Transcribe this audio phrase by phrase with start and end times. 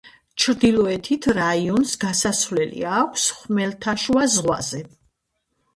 [0.43, 4.83] ჩრდილოეთით, რაიონს გასასვლელი აქვს ხმელთაშუა ზღვაზე.